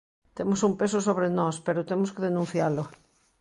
[0.37, 2.83] Temos un peso sobre nós, pero temos que denuncialo.